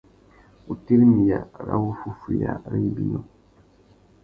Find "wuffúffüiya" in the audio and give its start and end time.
1.83-2.51